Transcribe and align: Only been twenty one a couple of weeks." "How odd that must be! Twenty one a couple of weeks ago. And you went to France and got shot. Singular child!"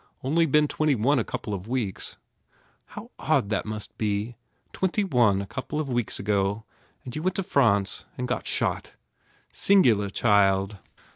Only 0.23 0.47
been 0.47 0.67
twenty 0.67 0.95
one 0.95 1.19
a 1.19 1.23
couple 1.23 1.53
of 1.53 1.67
weeks." 1.67 2.17
"How 2.87 3.11
odd 3.19 3.49
that 3.51 3.67
must 3.67 3.95
be! 3.99 4.35
Twenty 4.73 5.03
one 5.03 5.43
a 5.43 5.45
couple 5.45 5.79
of 5.79 5.89
weeks 5.89 6.17
ago. 6.17 6.63
And 7.05 7.15
you 7.15 7.21
went 7.21 7.35
to 7.35 7.43
France 7.43 8.05
and 8.17 8.27
got 8.27 8.47
shot. 8.47 8.95
Singular 9.51 10.09
child!" 10.09 10.79